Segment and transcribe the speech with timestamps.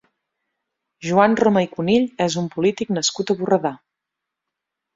[1.07, 3.77] Joan Roma i Cunill és un polític nascut a Borredà.